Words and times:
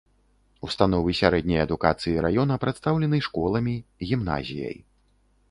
Установы 0.67 1.13
сярэдняй 1.19 1.61
адукацыі 1.65 2.15
раёна 2.27 2.57
прадстаўлены 2.65 3.21
школамі, 3.27 3.77
гімназіяй. 4.13 4.77